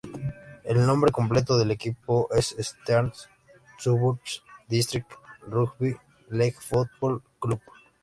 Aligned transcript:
El 0.63 0.83
nombre 0.87 1.11
completo 1.11 1.59
del 1.59 1.69
equipo 1.69 2.27
es 2.33 2.57
Eastern 2.57 3.13
Suburbs 3.77 4.41
District 4.67 5.05
Rugby 5.47 5.95
League 6.31 6.57
Football 6.59 7.21
Club. 7.39 7.61